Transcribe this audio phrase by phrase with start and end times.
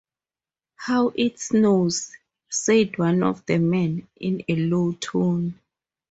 [0.77, 2.09] ‘How it snows!’
[2.49, 5.59] said one of the men, in a low tone.